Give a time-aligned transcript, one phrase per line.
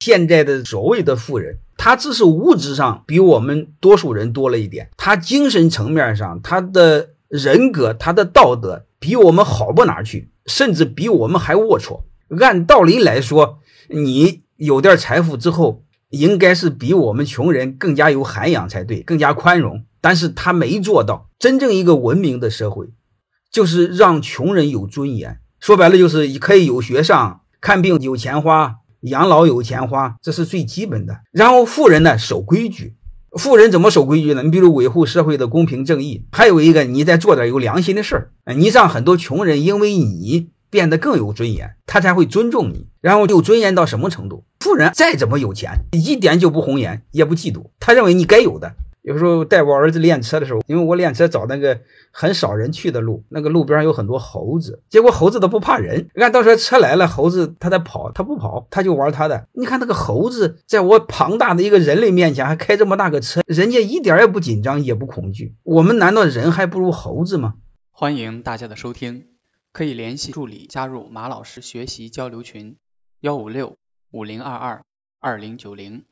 [0.00, 12.00] 现在的所谓的富人，他只是物质上比我们多数人多了一点，他精神层面上，他的人格，他的道德比我们好不哪去，甚至比我们还龌龊。
[12.40, 13.58] 按道理来说，
[13.88, 19.84] 你有点财富之后，应该是比我们穷人更加有涵养才对，更加宽容。
[20.00, 21.28] 但是他没做到。
[21.38, 22.88] 真正一个文明的社会，
[23.50, 25.40] 就是让穷人有尊严。
[25.58, 28.79] 说白了，就是可以有学上，看病有钱花。
[29.02, 31.20] 养老有钱花，这是最基本的。
[31.32, 32.94] 然后富人呢守规矩，
[33.38, 34.42] 富人怎么守规矩呢？
[34.42, 42.88] 你比如维护社会的公平正义，还有一个你再做点有良心的事儿，你让很多穷人因为你变得更有尊严，他才会尊重你。
[43.00, 44.44] 然后就尊严到什么程度？
[44.60, 48.74] 富人再怎么有钱，一点就不红颜，也不嫉妒，他认为你该有的。
[49.02, 56.08] 有时候带我儿子练车的时候，因为我练车找那个很少人去的路，那个路边上有很多猴子，结果猴子都不怕人。
[56.14, 59.48] 你看到时候车来了，猴子它在跑，它不跑，它就玩它的。
[59.52, 65.54] 你看那个猴子在我庞大的一个人类面前还开这么大个车，人家一点也不紧张，也不恐惧。
[65.62, 67.54] 我们难道人还不如猴子吗？
[67.90, 69.28] 欢迎大家的收听，
[69.72, 72.76] 可以联系助理加入马老师学习交流群：
[73.20, 73.76] 幺五六
[74.10, 74.82] 五零二二
[75.20, 76.04] 二零九零。